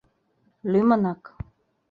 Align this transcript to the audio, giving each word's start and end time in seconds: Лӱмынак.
Лӱмынак. 0.71 1.23